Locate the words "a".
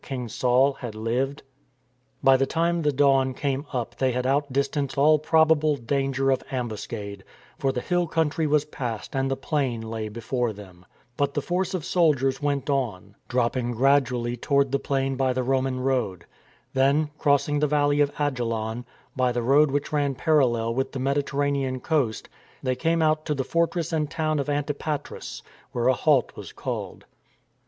25.89-25.93